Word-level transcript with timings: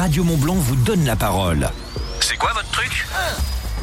Radio 0.00 0.24
Montblanc 0.24 0.54
vous 0.54 0.76
donne 0.76 1.04
la 1.04 1.14
parole. 1.14 1.68
C'est 2.20 2.38
quoi 2.38 2.54
votre 2.54 2.70
truc 2.70 3.06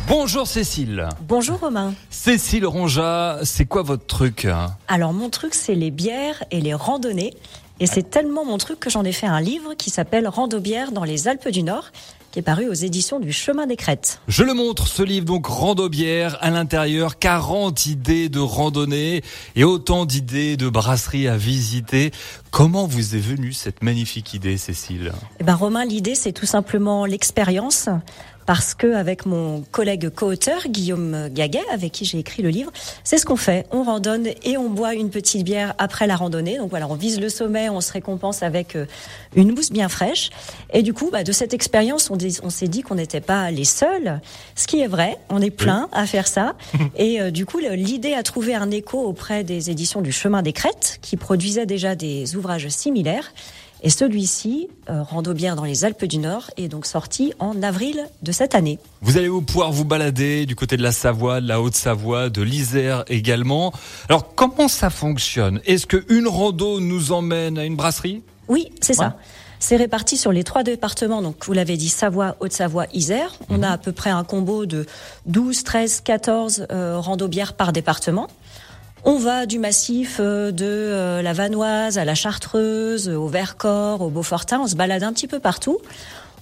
Bonjour 0.07 0.47
Cécile. 0.47 1.07
Bonjour 1.21 1.59
Romain. 1.59 1.93
Cécile 2.09 2.65
Ronja, 2.65 3.37
c'est 3.43 3.65
quoi 3.65 3.83
votre 3.83 4.07
truc 4.07 4.47
Alors 4.87 5.13
mon 5.13 5.29
truc 5.29 5.53
c'est 5.53 5.75
les 5.75 5.91
bières 5.91 6.43
et 6.49 6.59
les 6.59 6.73
randonnées. 6.73 7.35
Et 7.79 7.85
c'est 7.85 8.09
tellement 8.09 8.45
mon 8.45 8.57
truc 8.57 8.79
que 8.79 8.89
j'en 8.89 9.03
ai 9.03 9.11
fait 9.11 9.27
un 9.27 9.39
livre 9.39 9.75
qui 9.75 9.91
s'appelle 9.91 10.27
Rando-bière 10.27 10.91
dans 10.91 11.03
les 11.03 11.27
Alpes 11.27 11.49
du 11.49 11.61
Nord, 11.61 11.91
qui 12.37 12.41
est 12.41 12.43
paru 12.43 12.69
aux 12.69 12.73
éditions 12.73 13.19
du 13.19 13.33
Chemin 13.33 13.65
des 13.65 13.75
Crêtes. 13.75 14.21
Je 14.27 14.43
le 14.43 14.53
montre, 14.53 14.85
ce 14.85 15.01
livre, 15.01 15.25
donc 15.25 15.47
Rando-bière, 15.47 16.37
à 16.41 16.51
l'intérieur, 16.51 17.17
40 17.17 17.87
idées 17.87 18.29
de 18.29 18.37
randonnée 18.37 19.23
et 19.55 19.63
autant 19.63 20.05
d'idées 20.05 20.55
de 20.55 20.69
brasseries 20.69 21.27
à 21.27 21.35
visiter. 21.35 22.11
Comment 22.51 22.85
vous 22.85 23.15
est 23.15 23.19
venue 23.19 23.53
cette 23.53 23.81
magnifique 23.81 24.35
idée, 24.35 24.57
Cécile? 24.57 25.13
Eh 25.39 25.43
ben 25.43 25.55
Romain, 25.55 25.83
l'idée 25.83 26.13
c'est 26.13 26.31
tout 26.31 26.45
simplement 26.45 27.07
l'expérience 27.07 27.89
parce 28.47 28.73
que 28.73 28.95
avec 28.95 29.25
mon 29.25 29.61
collègue 29.71 30.09
co-auteur 30.09 30.69
Guillaume 30.69 31.27
Gaguet, 31.29 31.65
avec 31.71 31.91
qui 31.91 32.05
j'ai 32.05 32.17
écrit 32.17 32.41
le 32.41 32.49
livre, 32.49 32.71
c'est 33.03 33.17
ce 33.17 33.25
qu'on 33.25 33.35
fait. 33.35 33.67
On 33.71 33.83
randonne 33.83 34.27
et 34.43 34.57
on 34.57 34.69
boit 34.69 34.93
une 34.93 35.09
petite 35.09 35.43
bière 35.43 35.75
après 35.77 36.07
la 36.07 36.15
randonnée. 36.15 36.57
Donc 36.57 36.69
voilà, 36.69 36.87
on 36.87 36.95
vise 36.95 37.19
le 37.19 37.27
sommet, 37.27 37.69
on 37.69 37.81
se 37.81 37.91
récompense 37.91 38.43
avec 38.43 38.77
euh, 38.77 38.85
une 39.35 39.53
mousse 39.53 39.69
bien 39.69 39.89
fraîche. 39.89 40.29
Et 40.71 40.81
du 40.81 40.93
coup, 40.93 41.09
bah, 41.11 41.25
de 41.25 41.31
cette 41.33 41.53
expérience, 41.53 42.09
on, 42.09 42.17
on 42.41 42.49
s'est 42.49 42.69
dit 42.69 42.83
qu'on 42.83 42.95
n'était 42.95 43.19
pas 43.19 43.51
les 43.51 43.65
seuls. 43.65 44.21
Ce 44.55 44.65
qui 44.65 44.79
est 44.79 44.87
vrai, 44.87 45.17
on 45.29 45.41
est 45.41 45.51
plein 45.51 45.89
à 45.91 46.05
faire 46.05 46.27
ça. 46.27 46.55
Et 46.95 47.19
euh, 47.19 47.31
du 47.31 47.45
coup, 47.45 47.59
l'idée 47.59 48.13
a 48.13 48.23
trouvé 48.23 48.55
un 48.55 48.71
écho 48.71 48.97
auprès 48.97 49.43
des 49.43 49.71
éditions 49.71 50.01
du 50.01 50.13
Chemin 50.13 50.41
des 50.41 50.53
Crêtes, 50.53 50.99
qui 51.01 51.17
produisaient 51.17 51.65
déjà 51.65 51.95
des 51.95 52.37
ouvrages 52.37 52.69
similaires. 52.69 53.33
Et 53.83 53.89
celui-ci, 53.89 54.69
euh, 54.89 55.03
Rando 55.03 55.33
bien 55.33 55.55
dans 55.55 55.63
les 55.63 55.85
Alpes 55.85 56.05
du 56.05 56.17
Nord, 56.17 56.49
est 56.57 56.67
donc 56.67 56.85
sorti 56.85 57.33
en 57.39 57.61
avril 57.61 58.07
de 58.23 58.31
cette 58.31 58.55
année. 58.55 58.79
Vous 59.01 59.17
allez 59.17 59.29
pouvoir 59.29 59.71
vous 59.71 59.85
balader 59.85 60.45
du 60.45 60.55
côté 60.55 60.77
de 60.77 60.83
la 60.83 60.91
Savoie, 60.91 61.41
de 61.41 61.47
la 61.47 61.61
Haute-Savoie, 61.61 62.29
de 62.29 62.41
l'Isère 62.41 63.03
également. 63.07 63.71
Alors 64.09 64.33
comment 64.35 64.67
ça 64.67 64.89
fonctionne? 64.89 65.61
Est-ce 65.65 65.85
qu'une 65.85 66.27
rando 66.27 66.79
nous 66.79 67.11
emmène 67.11 67.57
à 67.57 67.65
une 67.65 67.75
brasserie? 67.75 68.23
Oui, 68.47 68.71
c'est 68.81 68.93
ça. 68.93 69.17
C'est 69.59 69.75
réparti 69.75 70.17
sur 70.17 70.31
les 70.31 70.43
trois 70.43 70.63
départements. 70.63 71.21
Donc, 71.21 71.45
vous 71.45 71.53
l'avez 71.53 71.77
dit, 71.77 71.89
Savoie, 71.89 72.35
Haute-Savoie, 72.39 72.85
Isère. 72.93 73.33
On 73.49 73.55
a 73.55 73.67
mhm. 73.67 73.73
à 73.73 73.77
peu 73.77 73.91
près 73.91 74.11
un 74.11 74.23
combo 74.23 74.65
de 74.65 74.85
12, 75.25 75.63
13, 75.63 76.01
14 76.01 76.67
euh, 76.71 76.99
rando 76.99 77.27
bières 77.27 77.53
par 77.53 77.73
département. 77.73 78.27
On 79.03 79.17
va 79.17 79.45
du 79.45 79.59
massif 79.59 80.17
euh, 80.19 80.51
de 80.51 80.65
euh, 80.65 81.21
la 81.21 81.33
Vanoise 81.33 81.97
à 81.97 82.05
la 82.05 82.15
Chartreuse, 82.15 83.09
au 83.09 83.27
Vercors, 83.27 84.01
au 84.01 84.09
Beaufortin. 84.09 84.61
On 84.61 84.67
se 84.67 84.75
balade 84.75 85.03
un 85.03 85.13
petit 85.13 85.27
peu 85.27 85.39
partout. 85.39 85.79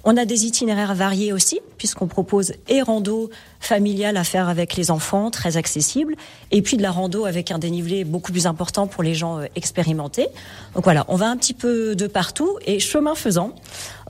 On 0.08 0.16
a 0.16 0.24
des 0.24 0.46
itinéraires 0.46 0.94
variés 0.94 1.32
aussi, 1.32 1.58
puisqu'on 1.78 2.06
propose 2.06 2.52
et 2.68 2.80
rando 2.80 3.28
familial 3.58 4.16
à 4.16 4.22
faire 4.22 4.48
avec 4.48 4.76
les 4.76 4.92
enfants, 4.92 5.32
très 5.32 5.56
accessible, 5.56 6.14
et 6.52 6.62
puis 6.62 6.76
de 6.76 6.82
la 6.82 6.92
rando 6.92 7.24
avec 7.24 7.50
un 7.50 7.58
dénivelé 7.58 8.04
beaucoup 8.04 8.30
plus 8.30 8.46
important 8.46 8.86
pour 8.86 9.02
les 9.02 9.16
gens 9.16 9.40
euh, 9.40 9.46
expérimentés. 9.56 10.28
Donc 10.76 10.84
voilà, 10.84 11.04
on 11.08 11.16
va 11.16 11.28
un 11.28 11.36
petit 11.36 11.54
peu 11.54 11.96
de 11.96 12.06
partout 12.06 12.56
et 12.64 12.78
chemin 12.78 13.16
faisant, 13.16 13.52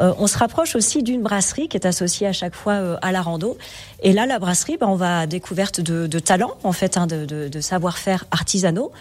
euh, 0.02 0.12
on 0.18 0.26
se 0.26 0.36
rapproche 0.36 0.76
aussi 0.76 1.02
d'une 1.02 1.22
brasserie 1.22 1.66
qui 1.66 1.78
est 1.78 1.86
associée 1.86 2.26
à 2.26 2.34
chaque 2.34 2.54
fois 2.54 2.74
euh, 2.74 2.96
à 3.00 3.10
la 3.10 3.22
rando. 3.22 3.56
Et 4.02 4.12
là, 4.12 4.26
la 4.26 4.38
brasserie, 4.38 4.76
ben, 4.76 4.88
on 4.88 4.96
va 4.96 5.20
à 5.20 5.26
découverte 5.26 5.80
de, 5.80 6.06
de 6.06 6.18
talents, 6.18 6.58
en 6.62 6.72
fait, 6.72 6.98
hein, 6.98 7.06
de, 7.06 7.24
de, 7.24 7.48
de 7.48 7.60
savoir-faire 7.62 8.26
artisanaux 8.30 8.92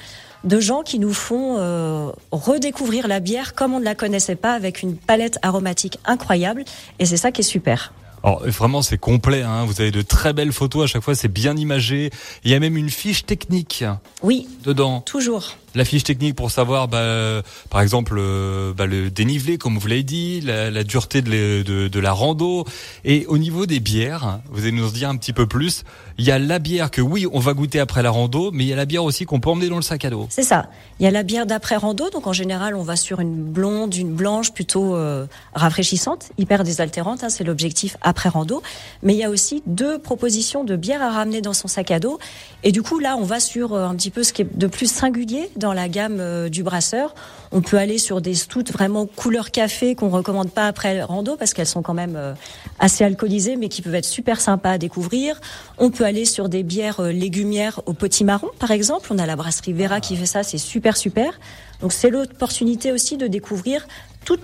de 0.45 0.59
gens 0.59 0.83
qui 0.83 0.99
nous 0.99 1.13
font 1.13 1.57
euh, 1.57 2.11
redécouvrir 2.31 3.07
la 3.07 3.19
bière 3.19 3.55
comme 3.55 3.73
on 3.73 3.79
ne 3.79 3.85
la 3.85 3.95
connaissait 3.95 4.35
pas 4.35 4.53
avec 4.53 4.81
une 4.81 4.95
palette 4.95 5.39
aromatique 5.41 5.99
incroyable. 6.05 6.63
Et 6.99 7.05
c'est 7.05 7.17
ça 7.17 7.31
qui 7.31 7.41
est 7.41 7.43
super. 7.43 7.93
Alors 8.23 8.43
vraiment 8.47 8.81
c'est 8.81 8.97
complet, 8.97 9.43
hein. 9.43 9.65
vous 9.65 9.81
avez 9.81 9.91
de 9.91 10.01
très 10.01 10.33
belles 10.33 10.51
photos 10.51 10.85
à 10.85 10.87
chaque 10.87 11.03
fois, 11.03 11.13
c'est 11.13 11.27
bien 11.27 11.55
imagé. 11.55 12.09
Il 12.43 12.51
y 12.51 12.55
a 12.55 12.59
même 12.59 12.77
une 12.77 12.89
fiche 12.89 13.25
technique. 13.25 13.83
Oui. 14.23 14.47
Dedans. 14.63 15.01
Toujours 15.01 15.57
la 15.75 15.85
fiche 15.85 16.03
technique 16.03 16.35
pour 16.35 16.51
savoir, 16.51 16.87
bah, 16.87 17.41
par 17.69 17.81
exemple, 17.81 18.15
euh, 18.17 18.73
bah, 18.73 18.85
le 18.85 19.11
dénivelé, 19.11 19.57
comme 19.57 19.77
vous 19.77 19.87
l'avez 19.87 20.03
dit, 20.03 20.41
la, 20.41 20.83
dureté 20.83 21.21
de, 21.21 21.99
la 21.99 22.11
rando. 22.11 22.65
Et 23.03 23.25
au 23.27 23.37
niveau 23.37 23.65
des 23.65 23.79
bières, 23.79 24.39
vous 24.49 24.61
allez 24.61 24.71
nous 24.71 24.87
en 24.87 24.91
dire 24.91 25.09
un 25.09 25.17
petit 25.17 25.33
peu 25.33 25.47
plus. 25.47 25.83
Il 26.17 26.25
y 26.25 26.31
a 26.31 26.39
la 26.39 26.59
bière 26.59 26.91
que 26.91 27.01
oui, 27.01 27.27
on 27.31 27.39
va 27.39 27.53
goûter 27.53 27.79
après 27.79 28.01
la 28.01 28.09
rando, 28.09 28.51
mais 28.51 28.63
il 28.63 28.67
y 28.67 28.73
a 28.73 28.75
la 28.77 28.85
bière 28.85 29.03
aussi 29.03 29.25
qu'on 29.25 29.39
peut 29.39 29.49
emmener 29.49 29.67
dans 29.67 29.75
le 29.75 29.81
sac 29.81 30.05
à 30.05 30.09
dos. 30.09 30.27
C'est 30.29 30.43
ça. 30.43 30.69
Il 30.99 31.03
y 31.03 31.07
a 31.07 31.11
la 31.11 31.23
bière 31.23 31.45
d'après 31.45 31.75
rando, 31.75 32.09
donc 32.09 32.25
en 32.25 32.33
général, 32.33 32.75
on 32.75 32.83
va 32.83 32.95
sur 32.95 33.19
une 33.19 33.43
blonde, 33.43 33.93
une 33.95 34.13
blanche 34.13 34.53
plutôt 34.53 34.95
euh, 34.95 35.25
rafraîchissante, 35.53 36.29
hyper 36.37 36.63
désaltérante. 36.63 37.23
Hein, 37.23 37.29
c'est 37.29 37.43
l'objectif 37.43 37.97
après 38.01 38.29
rando. 38.29 38.63
Mais 39.03 39.13
il 39.13 39.17
y 39.17 39.25
a 39.25 39.29
aussi 39.29 39.61
deux 39.65 39.99
propositions 39.99 40.63
de 40.63 40.77
bière 40.77 41.01
à 41.01 41.11
ramener 41.11 41.41
dans 41.41 41.53
son 41.53 41.67
sac 41.67 41.91
à 41.91 41.99
dos. 41.99 42.17
Et 42.63 42.71
du 42.71 42.81
coup, 42.81 42.99
là, 42.99 43.17
on 43.19 43.23
va 43.23 43.41
sur 43.41 43.73
euh, 43.73 43.85
un 43.85 43.95
petit 43.95 44.11
peu 44.11 44.23
ce 44.23 44.31
qui 44.31 44.43
est 44.43 44.57
de 44.57 44.67
plus 44.67 44.89
singulier 44.89 45.49
la 45.73 45.89
gamme 45.89 46.17
euh, 46.19 46.49
du 46.49 46.63
brasseur. 46.63 47.13
On 47.51 47.61
peut 47.61 47.77
aller 47.77 47.97
sur 47.97 48.21
des 48.21 48.33
stouts 48.35 48.71
vraiment 48.71 49.05
couleur 49.05 49.51
café 49.51 49.95
qu'on 49.95 50.09
recommande 50.09 50.51
pas 50.51 50.67
après 50.67 51.01
rando 51.01 51.35
parce 51.37 51.53
qu'elles 51.53 51.67
sont 51.67 51.81
quand 51.81 51.93
même 51.93 52.15
euh, 52.15 52.33
assez 52.79 53.03
alcoolisées 53.03 53.55
mais 53.55 53.69
qui 53.69 53.81
peuvent 53.81 53.95
être 53.95 54.05
super 54.05 54.41
sympas 54.41 54.71
à 54.71 54.77
découvrir. 54.77 55.39
On 55.77 55.91
peut 55.91 56.05
aller 56.05 56.25
sur 56.25 56.49
des 56.49 56.63
bières 56.63 56.99
euh, 56.99 57.11
légumières 57.11 57.81
au 57.85 57.93
potimarron 57.93 58.49
par 58.59 58.71
exemple. 58.71 59.07
On 59.11 59.17
a 59.17 59.25
la 59.25 59.35
brasserie 59.35 59.73
Vera 59.73 60.01
qui 60.01 60.15
fait 60.15 60.25
ça, 60.25 60.43
c'est 60.43 60.57
super 60.57 60.97
super. 60.97 61.39
Donc 61.81 61.93
c'est 61.93 62.09
l'opportunité 62.09 62.91
aussi 62.91 63.17
de 63.17 63.27
découvrir 63.27 63.87
tout 64.25 64.37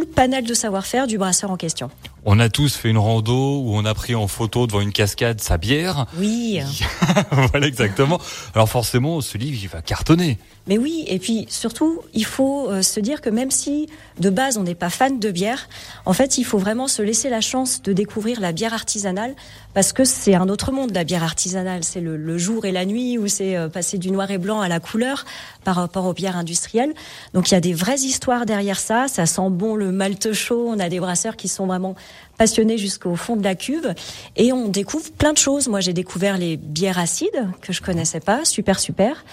le 0.00 0.06
panel 0.06 0.44
de 0.44 0.54
savoir-faire 0.54 1.06
du 1.06 1.18
brasseur 1.18 1.50
en 1.50 1.56
question. 1.56 1.90
On 2.30 2.40
a 2.40 2.50
tous 2.50 2.76
fait 2.76 2.90
une 2.90 2.98
rando 2.98 3.62
où 3.62 3.74
on 3.74 3.86
a 3.86 3.94
pris 3.94 4.14
en 4.14 4.28
photo 4.28 4.66
devant 4.66 4.82
une 4.82 4.92
cascade 4.92 5.40
sa 5.40 5.56
bière. 5.56 6.04
Oui. 6.18 6.60
voilà 7.30 7.66
exactement. 7.66 8.20
Alors 8.54 8.68
forcément, 8.68 9.22
ce 9.22 9.38
livre, 9.38 9.58
il 9.62 9.68
va 9.70 9.80
cartonner. 9.80 10.36
Mais 10.66 10.76
oui, 10.76 11.04
et 11.06 11.18
puis 11.18 11.46
surtout, 11.48 12.02
il 12.12 12.26
faut 12.26 12.68
euh, 12.68 12.82
se 12.82 13.00
dire 13.00 13.22
que 13.22 13.30
même 13.30 13.50
si 13.50 13.88
de 14.20 14.28
base 14.28 14.58
on 14.58 14.64
n'est 14.64 14.74
pas 14.74 14.90
fan 14.90 15.18
de 15.18 15.30
bière, 15.30 15.70
en 16.04 16.12
fait, 16.12 16.36
il 16.36 16.44
faut 16.44 16.58
vraiment 16.58 16.86
se 16.86 17.00
laisser 17.00 17.30
la 17.30 17.40
chance 17.40 17.80
de 17.80 17.94
découvrir 17.94 18.38
la 18.42 18.52
bière 18.52 18.74
artisanale 18.74 19.34
parce 19.72 19.94
que 19.94 20.04
c'est 20.04 20.34
un 20.34 20.50
autre 20.50 20.70
monde 20.70 20.92
la 20.92 21.04
bière 21.04 21.22
artisanale. 21.22 21.84
C'est 21.84 22.02
le, 22.02 22.36
jour 22.36 22.66
et 22.66 22.72
la 22.72 22.84
nuit 22.84 23.16
où 23.16 23.26
c'est 23.28 23.56
euh, 23.56 23.68
passé 23.68 23.96
du 23.96 24.10
noir 24.10 24.30
et 24.30 24.36
blanc 24.36 24.60
à 24.60 24.68
la 24.68 24.80
couleur 24.80 25.24
par 25.64 25.76
rapport 25.76 26.04
aux 26.04 26.12
bières 26.12 26.36
industrielles. 26.36 26.92
Donc 27.32 27.50
il 27.50 27.54
y 27.54 27.56
a 27.56 27.60
des 27.60 27.72
vraies 27.72 28.00
histoires 28.00 28.44
derrière 28.44 28.78
ça. 28.78 29.08
Ça 29.08 29.24
sent 29.24 29.48
bon 29.48 29.74
le 29.74 29.90
malt 29.90 30.34
chaud. 30.34 30.66
On 30.68 30.78
a 30.78 30.90
des 30.90 31.00
brasseurs 31.00 31.36
qui 31.36 31.48
sont 31.48 31.66
vraiment 31.66 31.94
passionnés 32.38 32.78
jusqu'au 32.78 33.16
fond 33.16 33.36
de 33.36 33.42
la 33.42 33.54
cuve 33.54 33.94
et 34.36 34.52
on 34.52 34.68
découvre 34.68 35.10
plein 35.10 35.32
de 35.32 35.38
choses. 35.38 35.68
Moi, 35.68 35.80
j'ai 35.80 35.92
découvert 35.92 36.38
les 36.38 36.56
bières 36.56 36.98
acides 36.98 37.48
que 37.60 37.72
je 37.72 37.82
connaissais 37.82 38.20
pas, 38.20 38.44
super 38.44 38.78
super. 38.78 39.24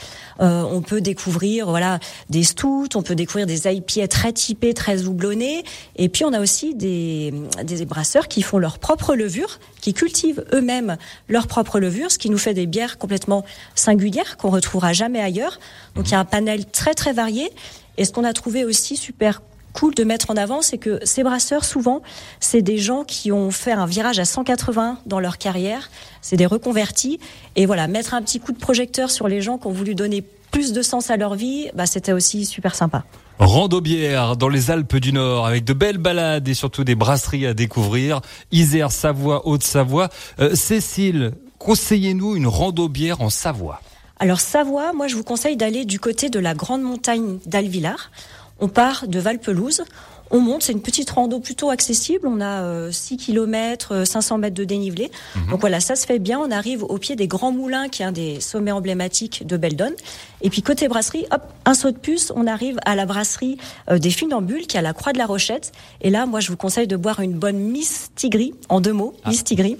Euh, 0.41 0.63
on 0.63 0.81
peut 0.81 0.99
découvrir 0.99 1.69
voilà 1.69 1.99
des 2.29 2.43
stouts, 2.43 2.89
on 2.95 3.03
peut 3.03 3.15
découvrir 3.15 3.45
des 3.45 3.67
IPA 3.71 4.07
très 4.07 4.33
typés, 4.33 4.73
très 4.73 5.05
houblonnés 5.05 5.63
et 5.95 6.09
puis 6.09 6.25
on 6.25 6.33
a 6.33 6.41
aussi 6.41 6.73
des 6.73 7.33
des 7.63 7.85
brasseurs 7.85 8.27
qui 8.27 8.41
font 8.41 8.57
leur 8.57 8.79
propre 8.79 9.15
levure, 9.15 9.59
qui 9.79 9.93
cultivent 9.93 10.43
eux-mêmes 10.51 10.97
leur 11.29 11.47
propre 11.47 11.79
levure, 11.79 12.11
ce 12.11 12.17
qui 12.17 12.29
nous 12.29 12.37
fait 12.37 12.53
des 12.53 12.65
bières 12.65 12.97
complètement 12.97 13.45
singulières 13.75 14.35
qu'on 14.37 14.49
retrouvera 14.49 14.91
jamais 14.93 15.21
ailleurs. 15.21 15.59
Donc 15.95 16.09
il 16.09 16.11
y 16.11 16.15
a 16.15 16.19
un 16.19 16.25
panel 16.25 16.65
très 16.65 16.95
très 16.95 17.13
varié 17.13 17.51
et 17.97 18.03
ce 18.03 18.11
qu'on 18.11 18.23
a 18.23 18.33
trouvé 18.33 18.65
aussi 18.65 18.97
super 18.97 19.41
cool 19.75 19.93
de 19.93 20.03
mettre 20.03 20.31
en 20.31 20.37
avant, 20.37 20.61
c'est 20.61 20.77
que 20.77 20.99
ces 21.03 21.23
brasseurs, 21.23 21.65
souvent, 21.65 22.01
c'est 22.39 22.61
des 22.61 22.77
gens 22.77 23.03
qui 23.03 23.31
ont 23.31 23.51
fait 23.51 23.73
un 23.73 23.85
virage 23.85 24.19
à 24.19 24.25
180 24.25 24.99
dans 25.05 25.19
leur 25.19 25.37
carrière. 25.37 25.89
C'est 26.21 26.37
des 26.37 26.45
reconvertis. 26.45 27.19
Et 27.55 27.65
voilà, 27.65 27.87
mettre 27.87 28.13
un 28.13 28.21
petit 28.21 28.39
coup 28.39 28.53
de 28.53 28.57
projecteur 28.57 29.11
sur 29.11 29.27
les 29.27 29.41
gens 29.41 29.57
qui 29.57 29.67
ont 29.67 29.71
voulu 29.71 29.93
donner 29.93 30.23
plus 30.51 30.71
de 30.71 30.81
sens 30.81 31.09
à 31.11 31.17
leur 31.17 31.35
vie, 31.35 31.69
bah, 31.75 31.85
c'était 31.85 32.13
aussi 32.13 32.45
super 32.45 32.75
sympa. 32.75 33.03
Rando-bière 33.39 34.37
dans 34.37 34.47
les 34.47 34.71
Alpes 34.71 34.95
du 34.95 35.11
Nord 35.11 35.45
avec 35.45 35.65
de 35.65 35.73
belles 35.73 35.97
balades 35.97 36.47
et 36.47 36.53
surtout 36.53 36.85
des 36.85 36.95
brasseries 36.95 37.45
à 37.45 37.53
découvrir. 37.53 38.21
Isère, 38.53 38.93
Savoie, 38.93 39.45
Haute-Savoie. 39.45 40.07
Euh, 40.39 40.55
Cécile, 40.55 41.33
conseillez-nous 41.59 42.37
une 42.37 42.47
rando-bière 42.47 43.21
en 43.21 43.29
Savoie. 43.29 43.81
Alors 44.17 44.39
Savoie, 44.39 44.93
moi 44.93 45.07
je 45.07 45.15
vous 45.17 45.25
conseille 45.25 45.57
d'aller 45.57 45.83
du 45.83 45.99
côté 45.99 46.29
de 46.29 46.39
la 46.39 46.53
grande 46.53 46.81
montagne 46.81 47.39
d'Alvillard. 47.45 48.11
On 48.59 48.67
part 48.67 49.07
de 49.07 49.19
Valpelouse, 49.19 49.83
on 50.31 50.39
monte, 50.39 50.63
c'est 50.63 50.73
une 50.73 50.81
petite 50.81 51.09
rando 51.09 51.39
plutôt 51.39 51.69
accessible. 51.69 52.27
On 52.27 52.41
a 52.41 52.91
6 52.91 53.17
km, 53.17 54.05
500 54.05 54.37
mètres 54.37 54.55
de 54.55 54.63
dénivelé. 54.63 55.11
Mhm. 55.35 55.51
Donc 55.51 55.61
voilà, 55.61 55.79
ça 55.79 55.95
se 55.95 56.05
fait 56.05 56.19
bien. 56.19 56.39
On 56.39 56.51
arrive 56.51 56.83
au 56.83 56.97
pied 56.97 57.15
des 57.15 57.27
Grands 57.27 57.51
Moulins, 57.51 57.89
qui 57.89 58.01
est 58.01 58.05
un 58.05 58.11
des 58.11 58.39
sommets 58.41 58.71
emblématiques 58.71 59.45
de 59.45 59.57
Beldon. 59.57 59.93
Et 60.41 60.49
puis 60.49 60.61
côté 60.61 60.87
brasserie, 60.87 61.25
hop, 61.31 61.41
un 61.65 61.73
saut 61.73 61.91
de 61.91 61.97
puce, 61.97 62.31
on 62.35 62.45
arrive 62.45 62.77
à 62.85 62.95
la 62.95 63.05
brasserie 63.05 63.57
euh, 63.89 63.97
des 63.97 64.11
Funambules, 64.11 64.67
qui 64.67 64.77
est 64.77 64.79
à 64.79 64.83
la 64.83 64.93
Croix 64.93 65.11
de 65.11 65.17
la 65.17 65.25
Rochette. 65.25 65.71
Et 66.01 66.09
là, 66.09 66.25
moi, 66.25 66.39
je 66.39 66.49
vous 66.49 66.57
conseille 66.57 66.87
de 66.87 66.95
boire 66.95 67.19
une 67.19 67.33
bonne 67.33 67.57
Miss 67.57 68.11
Tigri, 68.15 68.53
en 68.69 68.79
deux 68.81 68.93
mots, 68.93 69.15
ah. 69.23 69.29
Miss 69.29 69.43
Tigri. 69.43 69.77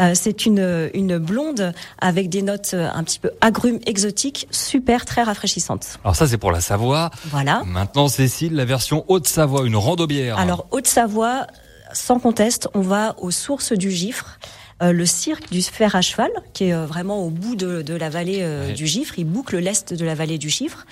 Euh, 0.00 0.12
c'est 0.14 0.46
une, 0.46 0.90
une 0.94 1.18
blonde 1.18 1.74
avec 1.98 2.28
des 2.28 2.42
notes 2.42 2.70
euh, 2.74 2.88
un 2.94 3.04
petit 3.04 3.18
peu 3.18 3.30
agrumes 3.40 3.80
exotiques, 3.86 4.48
super, 4.50 5.04
très 5.04 5.22
rafraîchissantes. 5.22 5.98
Alors 6.02 6.16
ça, 6.16 6.26
c'est 6.26 6.38
pour 6.38 6.52
la 6.52 6.60
Savoie. 6.60 7.10
Voilà. 7.26 7.62
Maintenant, 7.66 8.08
Cécile, 8.08 8.54
la 8.54 8.64
version 8.64 9.04
Haute-Savoie, 9.08 9.66
une 9.66 9.76
rando-bière. 9.86 10.38
Alors, 10.38 10.66
Haute-Savoie, 10.70 11.46
sans 11.92 12.18
conteste, 12.18 12.68
on 12.74 12.80
va 12.80 13.14
aux 13.18 13.30
sources 13.30 13.72
du 13.72 13.90
Gifre. 13.90 14.38
Euh, 14.82 14.92
le 14.92 15.06
cirque 15.06 15.50
du 15.50 15.62
fer 15.62 15.96
à 15.96 16.02
cheval, 16.02 16.30
qui 16.52 16.64
est 16.64 16.74
euh, 16.74 16.84
vraiment 16.84 17.24
au 17.24 17.30
bout 17.30 17.56
de, 17.56 17.80
de 17.80 17.94
la 17.94 18.10
vallée 18.10 18.40
euh, 18.42 18.74
du 18.74 18.86
Gifre. 18.86 19.18
Il 19.18 19.24
boucle 19.24 19.56
l'est 19.56 19.94
de 19.94 20.04
la 20.04 20.14
vallée 20.14 20.36
du 20.36 20.50
Gifre. 20.50 20.84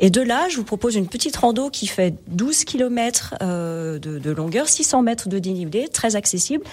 Et 0.00 0.10
de 0.10 0.20
là, 0.20 0.48
je 0.48 0.56
vous 0.56 0.64
propose 0.64 0.96
une 0.96 1.06
petite 1.06 1.36
rando 1.36 1.70
qui 1.70 1.86
fait 1.86 2.14
12 2.28 2.64
km 2.64 3.34
de, 3.40 3.98
de, 3.98 4.30
longueur, 4.30 4.66
600 4.66 5.02
mètres 5.02 5.28
de 5.28 5.38
dénivelé, 5.38 5.88
très 5.88 6.16
accessible. 6.16 6.64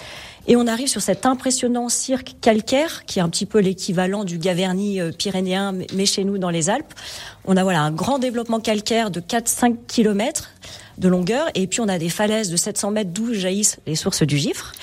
Et 0.48 0.56
on 0.56 0.66
arrive 0.68 0.88
sur 0.88 1.02
cet 1.02 1.26
impressionnant 1.26 1.90
cirque 1.90 2.36
calcaire, 2.42 3.06
qui 3.06 3.20
est 3.20 3.22
un 3.22 3.30
petit 3.30 3.46
peu 3.46 3.60
l'équivalent 3.60 4.24
du 4.24 4.38
Gaverny 4.38 5.00
pyrénéen, 5.18 5.74
mais 5.94 6.06
chez 6.06 6.24
nous 6.24 6.38
dans 6.38 6.50
les 6.50 6.70
Alpes. 6.70 6.94
On 7.46 7.58
a 7.58 7.64
voilà 7.64 7.82
un 7.82 7.92
grand 7.92 8.20
développement 8.20 8.60
calcaire 8.60 9.12
de 9.12 9.20
4-5 9.20 9.76
km 9.88 10.50
de 10.98 11.08
longueur. 11.08 11.48
Et 11.56 11.68
puis 11.68 11.82
on 11.82 11.88
a 11.88 11.98
des 11.98 12.10
falaises 12.10 12.50
de 12.50 12.58
700 12.58 12.92
mètres 12.92 13.12
d'où 13.14 13.34
jaillissent 13.34 13.78
les 13.86 13.96
sources 13.96 14.24
du 14.24 14.38
Gifre. 14.38 14.74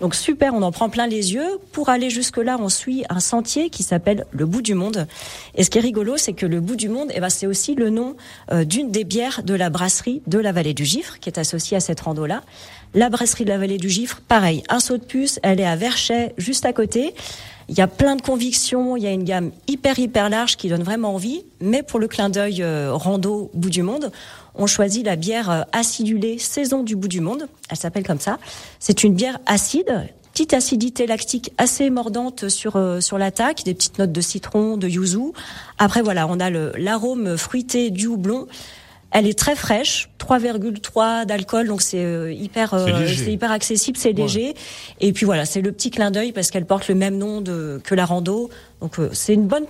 Donc 0.00 0.14
super, 0.14 0.54
on 0.54 0.62
en 0.62 0.72
prend 0.72 0.88
plein 0.88 1.06
les 1.06 1.34
yeux. 1.34 1.58
Pour 1.72 1.88
aller 1.88 2.10
jusque-là, 2.10 2.56
on 2.60 2.68
suit 2.68 3.04
un 3.08 3.20
sentier 3.20 3.70
qui 3.70 3.82
s'appelle 3.82 4.26
le 4.32 4.46
bout 4.46 4.62
du 4.62 4.74
monde. 4.74 5.06
Et 5.54 5.64
ce 5.64 5.70
qui 5.70 5.78
est 5.78 5.82
rigolo, 5.82 6.16
c'est 6.16 6.32
que 6.32 6.46
le 6.46 6.60
bout 6.60 6.76
du 6.76 6.88
monde, 6.88 7.10
eh 7.14 7.20
ben, 7.20 7.30
c'est 7.30 7.46
aussi 7.46 7.74
le 7.74 7.90
nom 7.90 8.16
euh, 8.52 8.64
d'une 8.64 8.90
des 8.90 9.04
bières 9.04 9.42
de 9.42 9.54
la 9.54 9.70
brasserie 9.70 10.22
de 10.26 10.38
la 10.38 10.52
vallée 10.52 10.74
du 10.74 10.84
Gifre, 10.84 11.18
qui 11.18 11.28
est 11.28 11.38
associée 11.38 11.76
à 11.76 11.80
cette 11.80 12.00
rando-là. 12.00 12.42
La 12.94 13.08
brasserie 13.08 13.44
de 13.44 13.48
la 13.48 13.58
vallée 13.58 13.78
du 13.78 13.88
Gifre, 13.88 14.20
pareil, 14.28 14.62
un 14.68 14.78
saut 14.78 14.98
de 14.98 15.04
elle 15.42 15.60
est 15.60 15.66
à 15.66 15.76
Verchet, 15.76 16.34
juste 16.38 16.64
à 16.64 16.72
côté. 16.72 17.14
Il 17.68 17.78
y 17.78 17.80
a 17.80 17.86
plein 17.86 18.16
de 18.16 18.22
convictions, 18.22 18.96
il 18.96 19.02
y 19.02 19.06
a 19.06 19.10
une 19.10 19.24
gamme 19.24 19.50
hyper 19.66 19.98
hyper 19.98 20.28
large 20.28 20.56
qui 20.56 20.68
donne 20.68 20.82
vraiment 20.82 21.14
envie. 21.14 21.44
Mais 21.60 21.82
pour 21.82 22.00
le 22.00 22.08
clin 22.08 22.28
d'œil 22.28 22.62
euh, 22.62 22.92
rando 22.92 23.50
bout 23.54 23.70
du 23.70 23.82
monde, 23.82 24.10
on 24.54 24.66
choisit 24.66 25.04
la 25.04 25.16
bière 25.16 25.50
euh, 25.50 25.62
acidulée 25.72 26.38
saison 26.38 26.82
du 26.82 26.96
bout 26.96 27.08
du 27.08 27.20
monde. 27.20 27.48
Elle 27.70 27.76
s'appelle 27.76 28.06
comme 28.06 28.20
ça. 28.20 28.38
C'est 28.78 29.04
une 29.04 29.14
bière 29.14 29.38
acide, 29.46 30.06
petite 30.32 30.54
acidité 30.54 31.06
lactique 31.06 31.52
assez 31.56 31.88
mordante 31.88 32.48
sur 32.48 32.76
euh, 32.76 33.00
sur 33.00 33.16
l'attaque, 33.16 33.64
des 33.64 33.74
petites 33.74 33.98
notes 33.98 34.12
de 34.12 34.20
citron, 34.20 34.76
de 34.76 34.88
yuzu. 34.88 35.32
Après 35.78 36.02
voilà, 36.02 36.26
on 36.26 36.40
a 36.40 36.50
l'arôme 36.50 37.36
fruité 37.36 37.90
du 37.90 38.06
houblon. 38.06 38.48
Elle 39.12 39.26
est 39.26 39.38
très 39.38 39.54
fraîche, 39.54 40.08
3,3 40.18 41.26
d'alcool, 41.26 41.68
donc 41.68 41.82
c'est 41.82 42.02
euh, 42.02 42.32
hyper, 42.32 42.74
c'est 43.06 43.32
hyper 43.32 43.52
accessible, 43.52 43.98
c'est 43.98 44.12
léger. 44.12 44.54
Et 45.00 45.12
puis 45.12 45.26
voilà, 45.26 45.44
c'est 45.44 45.60
le 45.60 45.70
petit 45.70 45.90
clin 45.90 46.10
d'œil 46.10 46.32
parce 46.32 46.50
qu'elle 46.50 46.64
porte 46.64 46.88
le 46.88 46.94
même 46.94 47.18
nom 47.18 47.42
de, 47.42 47.80
que 47.84 47.94
la 47.94 48.06
rando. 48.06 48.48
Donc 48.80 48.96
c'est 49.12 49.34
une 49.34 49.46
bonne 49.46 49.60